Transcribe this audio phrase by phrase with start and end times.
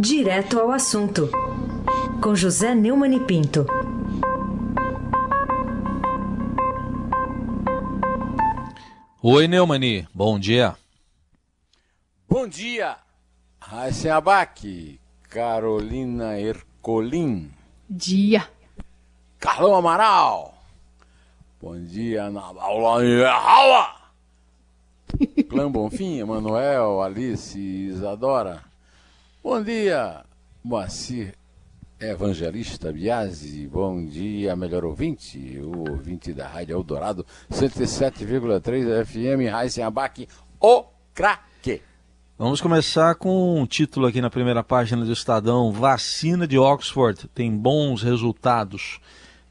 [0.00, 1.28] Direto ao assunto,
[2.22, 3.66] com José Neumann e Pinto.
[9.20, 10.76] Oi, Neumani, bom dia.
[12.28, 12.96] Bom dia,
[13.60, 17.50] Raíssa Abac, Carolina Ercolim.
[17.90, 18.48] Dia.
[19.40, 20.54] Carlão Amaral.
[21.60, 23.94] Bom dia, Ana Paula Raua.
[25.50, 28.68] Clã Bonfim, Emanuel, Alice, Isadora.
[29.40, 30.24] Bom dia,
[30.64, 31.32] Moacir
[32.00, 33.68] Evangelista Biasi.
[33.68, 40.28] Bom dia, melhor ouvinte, o ouvinte da Rádio Eldorado 107,3 FM, Raíssen Abac,
[40.60, 41.80] o craque.
[42.36, 47.56] Vamos começar com um título aqui na primeira página do Estadão: Vacina de Oxford tem
[47.56, 48.98] bons resultados.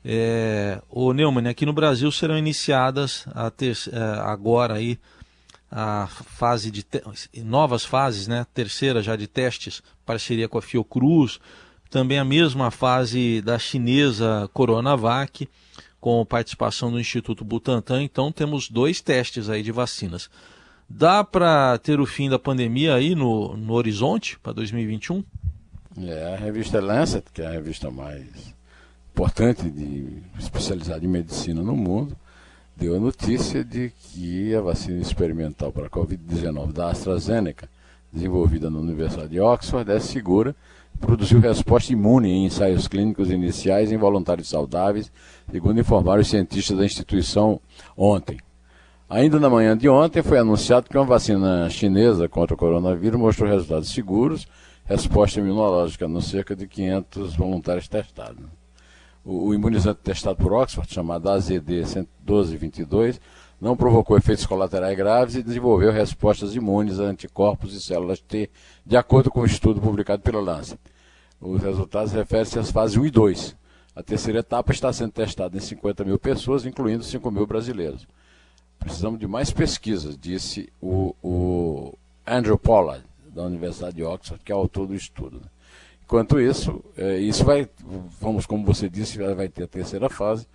[0.03, 4.99] É, o Neumann, aqui no Brasil serão iniciadas ter, é, agora aí
[5.71, 6.85] a fase de
[7.43, 8.45] novas fases, né?
[8.53, 11.39] Terceira já de testes, parceria com a Fiocruz,
[11.89, 15.47] também a mesma fase da chinesa Coronavac,
[15.99, 18.03] com participação do Instituto Butantan.
[18.03, 20.29] Então temos dois testes aí de vacinas.
[20.89, 25.23] Dá para ter o fim da pandemia aí no, no horizonte para 2021?
[26.01, 28.55] É, a revista Lancet, que é a revista mais
[29.11, 32.15] importante de especializada em medicina no mundo,
[32.77, 37.67] deu a notícia de que a vacina experimental para a Covid-19 da AstraZeneca,
[38.13, 40.55] desenvolvida na Universidade de Oxford, é segura
[40.99, 45.11] produziu resposta imune em ensaios clínicos iniciais em voluntários saudáveis,
[45.51, 47.59] segundo informaram os cientistas da instituição
[47.95, 48.37] ontem.
[49.09, 53.49] Ainda na manhã de ontem foi anunciado que uma vacina chinesa contra o coronavírus mostrou
[53.49, 54.47] resultados seguros,
[54.85, 58.43] resposta imunológica nos cerca de 500 voluntários testados
[59.27, 63.19] o, imunizante testado por Oxford, chamado AZD 1222,
[63.59, 68.49] não provocou efeitos colaterais graves e desenvolveu respostas imunes a anticorpos e células T,
[68.85, 70.79] de acordo com o um estudo publicado pela Lancet.
[71.41, 73.55] Os resultados referem-se às fases 1 e 2.
[73.95, 78.07] A terceira etapa está sendo testada em 50 mil pessoas, incluindo 5 mil brasileiros.
[78.79, 81.93] Precisamos de mais pesquisas, disse o, o
[82.25, 85.41] Andrew Pollard, da Universidade de Oxford, que é autor do estudo.
[86.07, 87.67] Enquanto isso, é, isso vai,
[88.21, 90.47] vamos, como você disse, vai ter a terceira fase,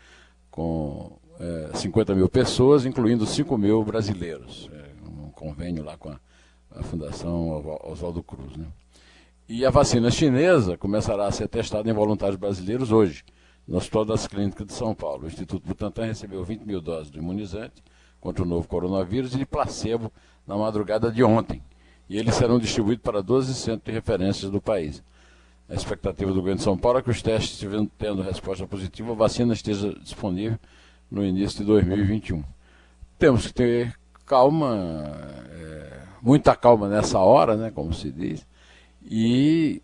[0.51, 4.71] com é, 50 mil pessoas, incluindo 5 mil brasileiros.
[4.73, 6.19] É, um convênio lá com a,
[6.75, 8.57] a Fundação Oswaldo Cruz.
[8.57, 8.65] Né?
[9.47, 13.23] E a vacina chinesa começará a ser testada em voluntários brasileiros hoje,
[13.69, 15.25] no Hospital das Clínicas de São Paulo.
[15.25, 17.85] O Instituto Butantan recebeu 20 mil doses do imunizante
[18.19, 20.11] contra o novo coronavírus e de placebo
[20.47, 21.63] na madrugada de ontem.
[22.09, 25.03] E eles serão distribuídos para 12 centros de referências do país.
[25.73, 29.13] A expectativa do governo de São Paulo é que os testes estiverem tendo resposta positiva,
[29.13, 30.59] a vacina esteja disponível
[31.11, 32.45] no início de 2021.
[33.19, 33.95] Temos que ter
[34.27, 35.17] calma,
[35.51, 38.47] é, muita calma nessa hora, né, como se diz,
[39.03, 39.81] e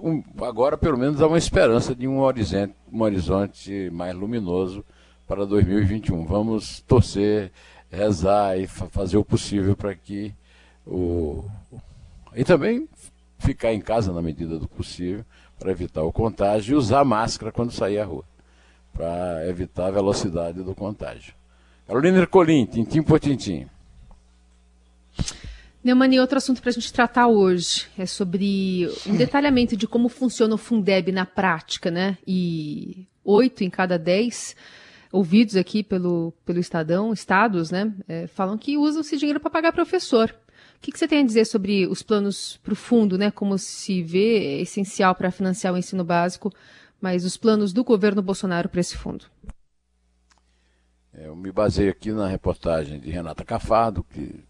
[0.00, 4.84] um, agora pelo menos há uma esperança de um horizonte, um horizonte mais luminoso
[5.26, 6.24] para 2021.
[6.24, 7.50] Vamos torcer,
[7.90, 10.32] rezar e fazer o possível para que
[10.86, 11.44] o.
[12.36, 12.88] E também
[13.44, 15.24] ficar em casa na medida do possível
[15.58, 18.24] para evitar o contágio e usar máscara quando sair à rua,
[18.92, 21.34] para evitar a velocidade do contágio.
[21.86, 23.66] Carolina Ercolim, tintim por tintim.
[25.82, 30.54] Neumani, outro assunto para a gente tratar hoje é sobre um detalhamento de como funciona
[30.54, 32.16] o Fundeb na prática, né?
[32.26, 34.56] E oito em cada dez
[35.12, 39.72] ouvidos aqui pelo, pelo Estadão, estados, né, é, falam que usam esse dinheiro para pagar
[39.72, 40.34] professor
[40.84, 43.30] que, que você tem a dizer sobre os planos para o fundo, né?
[43.30, 46.52] Como se vê é essencial para financiar o ensino básico,
[47.00, 49.24] mas os planos do governo Bolsonaro para esse fundo?
[51.14, 54.44] É, eu me baseio aqui na reportagem de Renata Cafado, que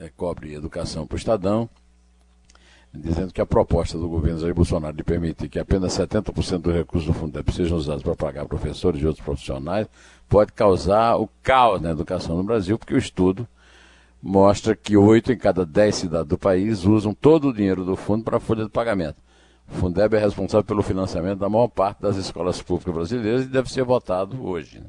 [0.00, 1.70] é, cobre educação para o Estadão,
[2.92, 7.06] dizendo que a proposta do governo Jair Bolsonaro de permitir que apenas 70% dos recursos
[7.06, 9.86] do fundo sejam usados para pagar professores e outros profissionais
[10.28, 13.46] pode causar o caos na educação no Brasil, porque o estudo
[14.22, 18.24] mostra que oito em cada dez cidades do país usam todo o dinheiro do fundo
[18.24, 19.16] para a folha de pagamento.
[19.70, 23.70] O Fundeb é responsável pelo financiamento da maior parte das escolas públicas brasileiras e deve
[23.70, 24.80] ser votado hoje.
[24.80, 24.86] Né?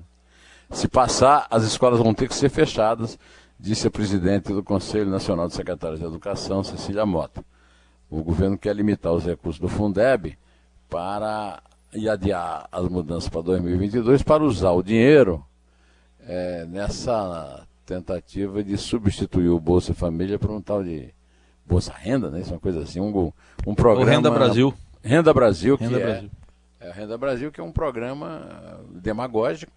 [0.71, 3.19] Se passar, as escolas vão ter que ser fechadas,
[3.59, 7.43] disse a presidente do Conselho Nacional de Secretários de Educação, Cecília Mota.
[8.09, 10.37] O governo quer limitar os recursos do Fundeb
[10.89, 11.61] para
[11.93, 15.43] e adiar as mudanças para 2022 para usar o dinheiro
[16.21, 21.11] é, nessa tentativa de substituir o Bolsa Família por um tal de
[21.65, 22.41] Bolsa Renda, né?
[22.41, 23.33] Isso é uma coisa assim, um,
[23.65, 24.11] um programa...
[24.11, 24.73] O Renda Brasil.
[25.03, 26.31] Renda Brasil, que Renda é, Brasil.
[26.79, 29.71] é Renda Brasil, que é um programa demagógico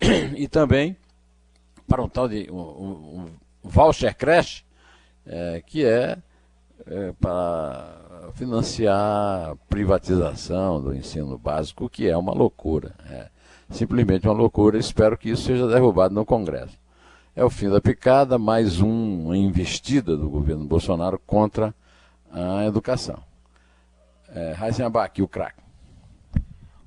[0.34, 0.96] e também
[1.86, 3.28] para um tal de um, um, um
[3.62, 4.64] voucher creche,
[5.26, 6.16] é, que é,
[6.86, 12.94] é para financiar privatização do ensino básico, que é uma loucura.
[13.10, 13.28] É
[13.68, 14.78] simplesmente uma loucura.
[14.78, 16.81] Espero que isso seja derrubado no Congresso.
[17.34, 21.74] É o fim da picada, mais uma investida do governo Bolsonaro contra
[22.30, 23.18] a educação.
[24.28, 25.62] É, Heisenbach, o craque.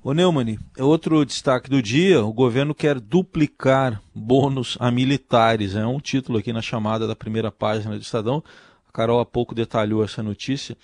[0.04, 5.74] O Neumann, é outro destaque do dia, o governo quer duplicar bônus a militares.
[5.74, 8.40] É um título aqui na chamada da primeira página do Estadão.
[8.88, 10.76] A Carol há pouco detalhou essa notícia.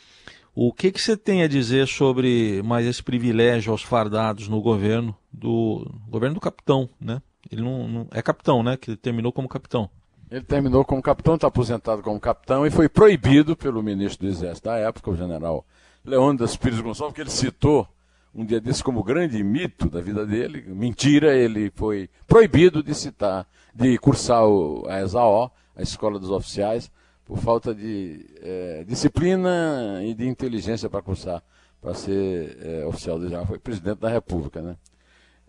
[0.56, 5.16] O que, que você tem a dizer sobre mais esse privilégio aos fardados no governo
[5.32, 7.22] do governo do capitão, né?
[7.50, 8.76] Ele não, não é capitão, né?
[8.76, 9.90] Que terminou como capitão.
[10.30, 14.68] Ele terminou como capitão, está aposentado como capitão e foi proibido pelo ministro do Exército
[14.68, 15.66] da época, o general
[16.04, 17.86] Leônidas Pires Gonçalves, que ele citou
[18.34, 23.46] um dia desse como grande mito da vida dele, mentira, ele foi proibido de citar,
[23.74, 26.90] de cursar o, a ESAO, a Escola dos Oficiais,
[27.26, 31.42] por falta de é, disciplina e de inteligência para cursar,
[31.80, 34.76] para ser é, oficial do já foi presidente da República, né?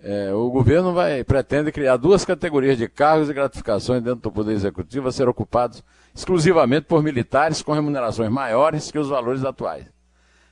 [0.05, 4.51] É, o governo vai pretende criar duas categorias de cargos e gratificações dentro do Poder
[4.51, 5.81] Executivo a ser ocupados
[6.13, 9.85] exclusivamente por militares com remunerações maiores que os valores atuais.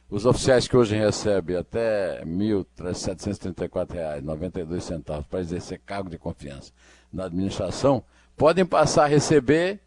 [0.09, 6.71] Os oficiais que hoje recebem até R$ 1.734,92 para exercer cargo de confiança
[7.12, 8.01] na administração,
[8.38, 9.81] podem passar a receber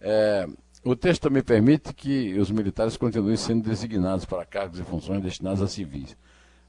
[0.00, 0.46] É,
[0.84, 5.60] o texto também permite que os militares continuem sendo designados para cargos e funções destinados
[5.60, 6.16] a civis.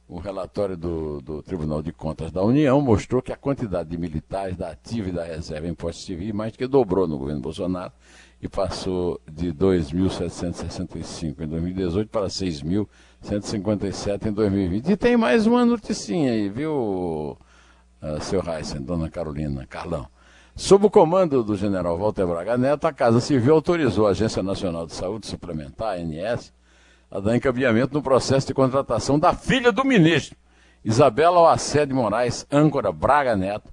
[0.09, 4.56] O relatório do, do, Tribunal de Contas da União mostrou que a quantidade de militares
[4.56, 7.92] da ativa e da reserva em postos civis mais que dobrou no governo Bolsonaro
[8.42, 14.92] e passou de 2.765 em 2018 para 6.157 em 2020.
[14.92, 17.38] E tem mais uma noticinha aí, viu,
[18.01, 20.07] uh, seu Heisen, dona Carolina, Carlão?
[20.56, 24.88] Sob o comando do general Walter Braga Neto, a Casa Civil autorizou a Agência Nacional
[24.88, 26.53] de Saúde Suplementar, ANS,
[27.09, 30.38] a dar encaminhamento no processo de contratação da filha do ministro,
[30.83, 33.71] Isabela Oacé Moraes, âncora Braga Neto,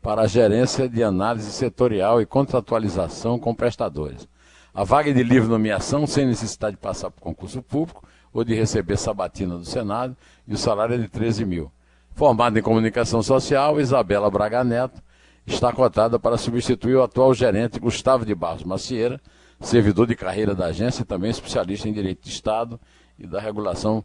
[0.00, 4.28] para a gerência de análise setorial e contratualização com prestadores.
[4.74, 8.02] A vaga de livre nomeação, sem necessidade de passar por concurso público
[8.32, 10.16] ou de receber sabatina do Senado,
[10.48, 11.70] e o salário é de 13 mil.
[12.14, 15.00] Formada em comunicação social, Isabela Braga Neto
[15.46, 19.20] está cotada para substituir o atual gerente Gustavo de Barros Macieira,
[19.62, 22.78] servidor de carreira da agência e também especialista em direito de Estado
[23.18, 24.04] e da regulação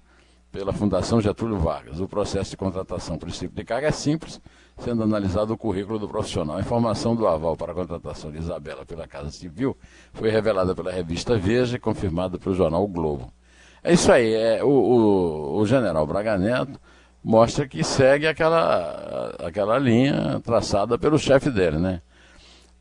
[0.52, 2.00] pela Fundação Getúlio Vargas.
[2.00, 4.40] O processo de contratação princípio de carga é simples,
[4.78, 6.58] sendo analisado o currículo do profissional.
[6.58, 9.76] A informação do aval para a contratação de Isabela pela Casa Civil
[10.14, 13.32] foi revelada pela revista Veja e confirmada pelo jornal o Globo.
[13.84, 16.80] É isso aí, é, o, o, o general Braga Neto
[17.24, 22.02] mostra que segue aquela, aquela linha traçada pelo chefe dele, né?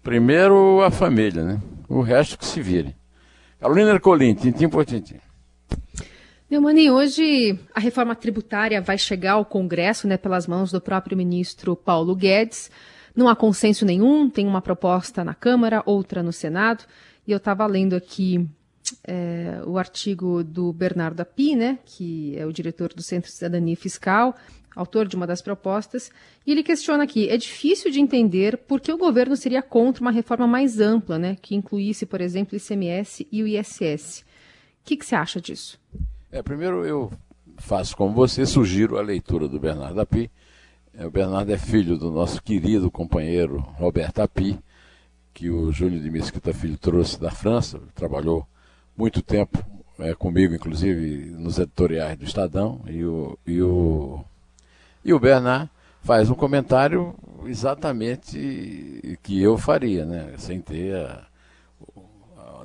[0.06, 1.60] Primeiro a família, né?
[1.88, 2.94] O resto que se vire.
[3.58, 5.16] Carolina Ercolim, tintim por tintim.
[6.48, 11.74] Neumani, hoje a reforma tributária vai chegar ao Congresso, né, pelas mãos do próprio ministro
[11.74, 12.70] Paulo Guedes.
[13.16, 16.84] Não há consenso nenhum, tem uma proposta na Câmara, outra no Senado.
[17.26, 18.48] E eu estava lendo aqui
[19.04, 23.76] é, o artigo do Bernardo Api, né, que é o diretor do Centro de Cidadania
[23.76, 24.34] Fiscal,
[24.74, 26.10] autor de uma das propostas,
[26.46, 30.10] e ele questiona aqui: é difícil de entender por que o governo seria contra uma
[30.10, 34.20] reforma mais ampla, né, que incluísse, por exemplo, o ICMS e o ISS.
[34.20, 34.24] O
[34.84, 35.80] que, você acha disso?
[36.30, 37.10] É, primeiro eu
[37.58, 40.30] faço como você, sugiro a leitura do Bernardo Api.
[40.94, 44.58] É, o Bernardo é filho do nosso querido companheiro Roberto Api,
[45.34, 48.46] que o Júlio de Mesquita Filho trouxe da França, trabalhou
[48.96, 49.64] muito tempo
[49.98, 54.24] é, comigo, inclusive, nos editoriais do Estadão, e o, e o,
[55.04, 55.70] e o Bernard
[56.02, 57.14] faz um comentário
[57.46, 60.34] exatamente que eu faria, né?
[60.38, 61.26] sem ter a,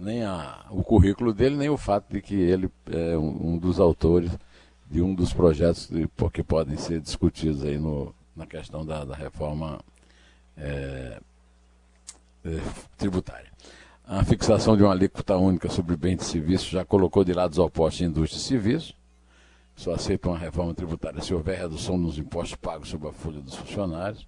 [0.02, 3.80] nem a, o currículo dele, nem o fato de que ele é um, um dos
[3.80, 4.32] autores
[4.90, 9.16] de um dos projetos de, que podem ser discutidos aí no, na questão da, da
[9.16, 9.80] reforma
[10.58, 11.20] é,
[12.44, 12.60] é,
[12.98, 13.51] tributária.
[14.14, 17.58] A fixação de uma alíquota única sobre bens e serviços já colocou de lado os
[17.58, 18.94] opostos indústria e serviços.
[19.74, 23.56] Só aceita uma reforma tributária se houver redução nos impostos pagos sobre a folha dos
[23.56, 24.28] funcionários.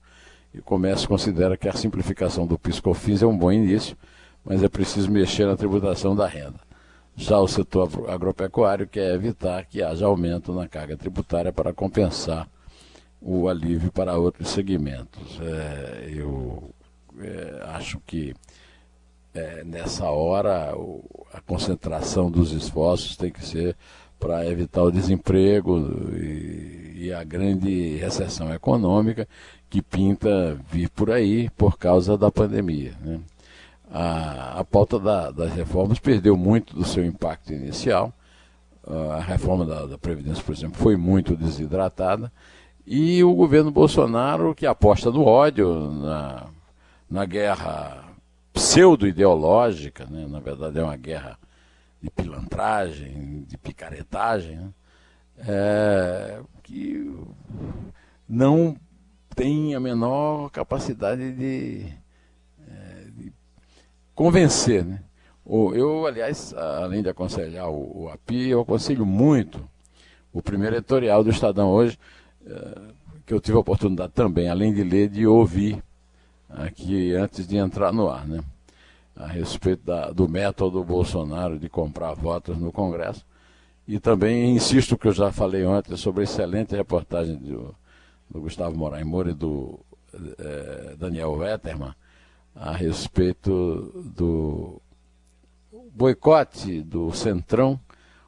[0.54, 3.98] E o comércio considera que a simplificação do PIS/COFINS é um bom início,
[4.46, 6.62] mas é preciso mexer na tributação da renda.
[7.18, 12.48] Já o setor agropecuário quer evitar que haja aumento na carga tributária para compensar
[13.22, 15.42] o alívio para outros segmentos.
[15.42, 16.74] É, eu
[17.20, 18.34] é, acho que
[19.34, 23.76] é, nessa hora o, a concentração dos esforços tem que ser
[24.20, 25.80] para evitar o desemprego
[26.14, 29.28] e, e, a grande recessão econômica
[29.70, 32.94] que pinta vir por aí por causa da pandemia.
[33.02, 33.20] Né?
[33.92, 38.14] A, a pauta da, das reformas perdeu muito do seu impacto inicial.
[38.86, 42.32] A reforma da, da Previdência, por exemplo, foi muito desidratada.
[42.86, 46.48] E o governo Bolsonaro, que aposta no ódio, na,
[47.10, 48.13] na guerra
[48.54, 50.28] pseudo-ideológica, né?
[50.28, 51.38] na verdade é uma guerra
[52.02, 54.74] de pilantragem, de picaretagem, né?
[55.40, 57.12] é, que
[58.30, 58.78] não
[59.36, 61.88] tem a menor capacidade de,
[62.70, 63.34] é, de
[64.14, 64.86] convencer.
[64.86, 65.02] Né?
[65.46, 69.68] Eu, aliás, além de aconselhar o, o API, eu aconselho muito
[70.32, 71.98] o primeiro editorial do Estadão hoje,
[72.46, 72.82] é,
[73.26, 75.84] que eu tive a oportunidade também, além de ler, de ouvir
[76.50, 78.28] aqui antes de entrar no ar.
[78.28, 78.40] Né?
[79.16, 83.26] a respeito da, do método do Bolsonaro de comprar votos no Congresso.
[83.88, 87.76] E também insisto que eu já falei ontem sobre a excelente reportagem do,
[88.30, 89.80] do Gustavo Moraes Moura e do
[90.14, 91.94] eh, Daniel Wetterman
[92.56, 94.82] a respeito do
[95.92, 97.80] boicote do Centrão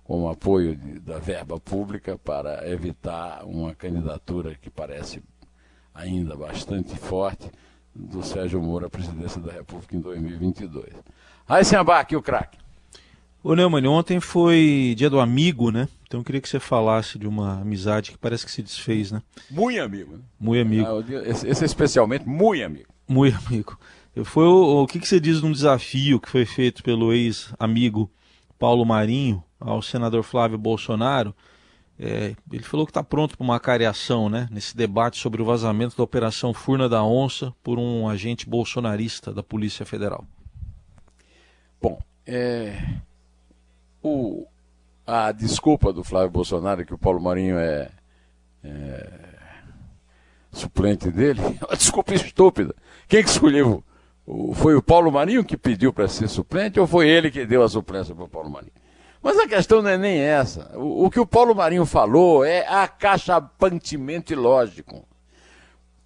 [0.03, 5.23] com apoio de, da verba pública para evitar uma candidatura que parece
[5.93, 7.49] ainda bastante forte
[7.95, 10.93] do Sérgio Moro à presidência da República em 2022.
[11.47, 12.57] Aí, aqui o craque.
[13.41, 15.87] Ô Neumann, ontem foi dia do amigo, né?
[16.07, 19.21] Então eu queria que você falasse de uma amizade que parece que se desfez, né?
[19.51, 20.13] Muito amigo.
[20.13, 20.23] Né?
[20.39, 20.87] Muito amigo.
[20.87, 22.89] Ah, esse, esse é especialmente muito amigo.
[23.07, 23.77] Muito amigo.
[24.23, 28.09] Foi o, o que, que você diz de um desafio que foi feito pelo ex-amigo
[28.57, 31.35] Paulo Marinho ao senador Flávio Bolsonaro?
[31.97, 35.95] É, ele falou que está pronto para uma cariação né, nesse debate sobre o vazamento
[35.95, 40.25] da Operação Furna da Onça por um agente bolsonarista da Polícia Federal.
[41.81, 41.97] Bom,
[42.27, 42.81] é,
[44.03, 44.45] o,
[45.07, 47.89] a desculpa do Flávio Bolsonaro que o Paulo Marinho é,
[48.61, 49.25] é
[50.51, 52.75] suplente dele é uma desculpa estúpida.
[53.07, 53.83] Quem que escolheu?
[54.25, 57.63] O, foi o Paulo Marinho que pediu para ser suplente ou foi ele que deu
[57.63, 58.73] a suplência para o Paulo Marinho?
[59.25, 60.69] Mas a questão não é nem essa.
[60.75, 65.03] O, o que o Paulo Marinho falou é acachapantemente lógico.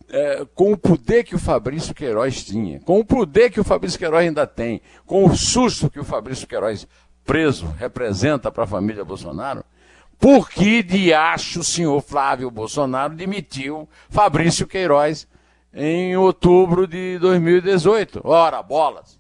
[0.07, 3.99] É, com o poder que o Fabrício Queiroz tinha, com o poder que o Fabrício
[3.99, 6.88] Queiroz ainda tem, com o susto que o Fabrício Queiroz
[7.25, 9.65] preso representa para a família Bolsonaro,
[10.17, 15.27] por que de acho o senhor Flávio Bolsonaro demitiu Fabrício Queiroz
[15.73, 18.21] em outubro de 2018?
[18.23, 19.19] Ora, bolas!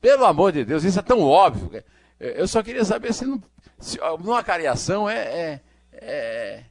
[0.00, 1.82] Pelo amor de Deus, isso é tão óbvio.
[2.18, 3.42] É, eu só queria saber se, não,
[3.78, 5.60] se numa cariação é, é,
[5.92, 6.64] é,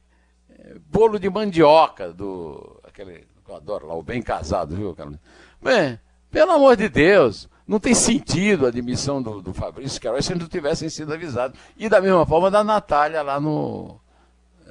[0.50, 2.80] é, bolo de mandioca do.
[2.84, 5.20] aquele que eu adoro lá, o bem casado, viu, Carolina?
[5.62, 5.98] Bem,
[6.30, 10.48] pelo amor de Deus, não tem sentido a admissão do, do Fabrício Queiroz se não
[10.48, 11.58] tivessem sido avisados.
[11.76, 14.00] E da mesma forma da Natália lá no,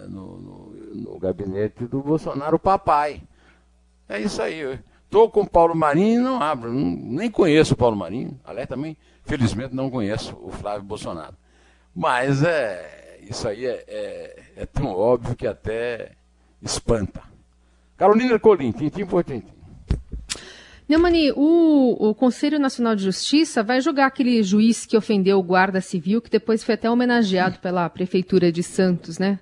[0.08, 3.22] no, no, no gabinete do Bolsonaro, papai.
[4.08, 4.80] É isso aí.
[5.06, 6.72] Estou com o Paulo Marinho e não abro.
[6.74, 8.40] Não, nem conheço o Paulo Marinho.
[8.44, 11.36] Aliás, também Felizmente não conheço o Flávio Bolsonaro.
[11.96, 16.12] Mas é, isso aí é, é, é tão óbvio que até
[16.62, 17.22] espanta.
[17.98, 19.54] Carolina Colim, tintim por tintim.
[20.88, 25.82] Neumani, o, o Conselho Nacional de Justiça vai julgar aquele juiz que ofendeu o guarda
[25.82, 29.40] civil, que depois foi até homenageado pela Prefeitura de Santos, né?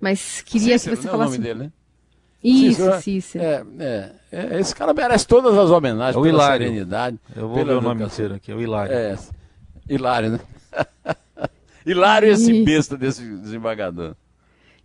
[0.00, 1.36] Mas queria Cícero, que você falasse...
[1.36, 1.72] É o nome dele, né?
[2.44, 3.42] Isso, Cícero.
[3.42, 6.66] É, é, é, esse cara merece todas as homenagens é o pela Hilário.
[6.66, 7.18] serenidade.
[7.34, 8.94] Eu vou ver o nome inteiro aqui, é o Hilário.
[8.94, 9.16] É,
[9.88, 10.40] Hilário, né?
[11.86, 14.14] Hilário esse besta desse desembargador.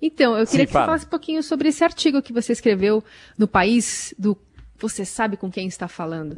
[0.02, 3.04] Então, eu queria Sim, que você falasse um pouquinho sobre esse artigo que você escreveu
[3.38, 4.38] no País do
[4.78, 6.38] Você Sabe Com Quem Está Falando.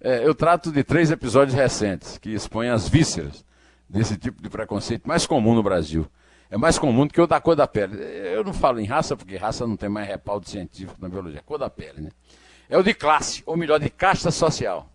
[0.00, 3.44] É, eu trato de três episódios recentes que expõem as vísceras
[3.88, 6.06] desse tipo de preconceito mais comum no Brasil
[6.50, 7.96] é mais comum do que o da cor da pele.
[8.00, 11.42] Eu não falo em raça, porque raça não tem mais repaldo científico na biologia.
[11.44, 12.10] Cor da pele, né?
[12.70, 14.90] É o de classe, ou melhor, de casta social.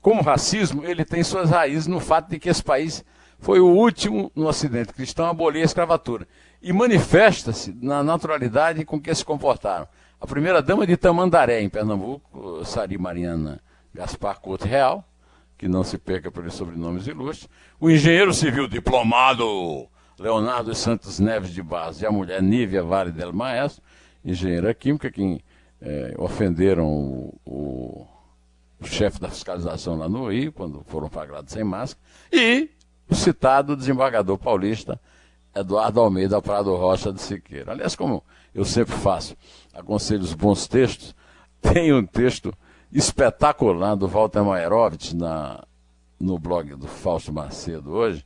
[0.00, 3.04] Como racismo, ele tem suas raízes no fato de que esse país
[3.38, 6.26] foi o último no Ocidente cristão a abolir a escravatura.
[6.62, 9.86] E manifesta-se na naturalidade com que se comportaram.
[10.20, 13.60] A primeira dama de Tamandaré, em Pernambuco, Sari Mariana
[13.94, 15.04] Gaspar Couto Real,
[15.58, 17.48] que não se perca pelos sobrenomes ilustres.
[17.78, 23.32] O engenheiro civil diplomado Leonardo Santos Neves de Base e a mulher Nívia Vale del
[23.32, 23.82] Maestro,
[24.24, 25.44] engenheira química, que
[25.80, 28.06] é, ofenderam o, o,
[28.84, 32.70] chefe da fiscalização lá no Rio, quando foram flagrados sem máscara, e
[33.08, 35.00] o citado desembargador paulista
[35.54, 37.72] Eduardo Almeida Prado Rocha de Siqueira.
[37.72, 38.22] Aliás, como
[38.54, 39.36] eu sempre faço,
[39.72, 41.14] aconselho os bons textos,
[41.60, 42.52] tem um texto
[42.92, 45.62] espetacular do Walter Maierovitch na,
[46.18, 48.24] no blog do Fausto Macedo hoje,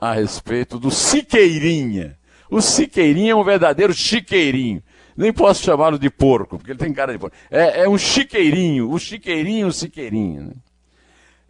[0.00, 2.18] a respeito do Siqueirinha.
[2.50, 4.82] O Siqueirinha é um verdadeiro chiqueirinho.
[5.16, 7.36] Nem posso chamá-lo de porco, porque ele tem cara de porco.
[7.50, 10.42] É, é um chiqueirinho, o chiqueirinho, o Siqueirinho.
[10.48, 10.52] Né?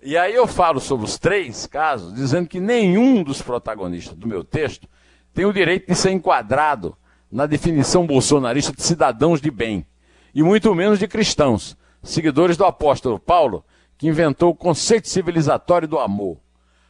[0.03, 4.45] E aí eu falo sobre os três casos, dizendo que nenhum dos protagonistas do meu
[4.45, 4.89] texto
[5.35, 6.97] tem o direito de ser enquadrado
[7.31, 9.85] na definição bolsonarista de cidadãos de bem,
[10.33, 13.65] e muito menos de cristãos, seguidores do apóstolo Paulo,
[13.99, 16.39] que inventou o conceito civilizatório do amor.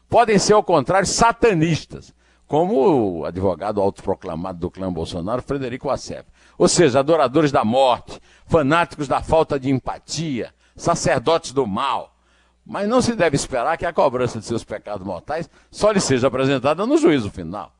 [0.08, 2.14] Podem ser, ao contrário, satanistas,
[2.46, 6.24] como o advogado autoproclamado do clã Bolsonaro, Frederico Assef.
[6.56, 12.14] Ou seja, adoradores da morte, fanáticos da falta de empatia, sacerdotes do mal.
[12.64, 16.28] Mas não se deve esperar que a cobrança de seus pecados mortais só lhe seja
[16.28, 17.75] apresentada no juízo final.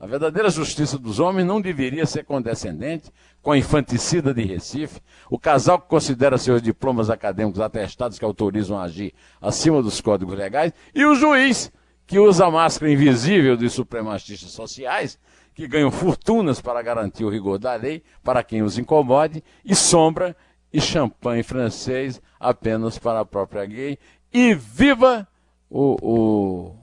[0.00, 5.38] A verdadeira justiça dos homens não deveria ser condescendente com a infanticida de Recife, o
[5.38, 10.72] casal que considera seus diplomas acadêmicos atestados que autorizam a agir acima dos códigos legais,
[10.94, 11.70] e o juiz
[12.06, 15.18] que usa a máscara invisível dos supremacistas sociais,
[15.54, 20.34] que ganham fortunas para garantir o rigor da lei para quem os incomode, e sombra
[20.72, 23.98] e champanhe francês apenas para a própria gay.
[24.32, 25.28] E viva
[25.68, 26.74] o,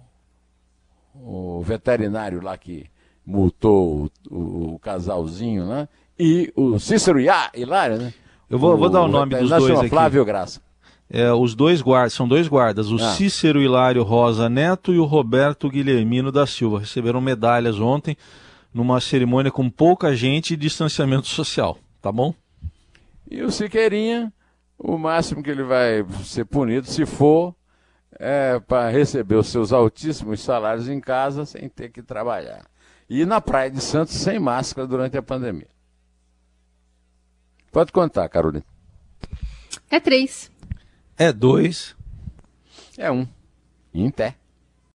[1.16, 2.86] o, o veterinário lá que
[3.28, 5.90] multou o, o, o casalzinho, né?
[6.18, 8.14] E o Cícero Iá, Hilário, né?
[8.50, 9.90] Eu vou, o, vou dar o nome dos dois aqui.
[9.90, 10.62] Flávio Graça.
[11.10, 13.14] É, os dois guardas, são dois guardas, o ah.
[13.14, 16.80] Cícero Hilário Rosa Neto e o Roberto Guilhermino da Silva.
[16.80, 18.18] Receberam medalhas ontem
[18.74, 22.34] numa cerimônia com pouca gente e distanciamento social, tá bom?
[23.30, 24.32] E o Siqueirinha,
[24.78, 27.54] o máximo que ele vai ser punido, se for,
[28.20, 32.66] é para receber os seus altíssimos salários em casa sem ter que trabalhar
[33.10, 35.70] e na Praia de Santos sem máscara durante a pandemia.
[37.72, 38.66] Pode contar, Carolina.
[39.90, 40.52] É três.
[41.18, 41.96] É dois.
[42.98, 43.28] É um.
[43.94, 44.36] Em pé.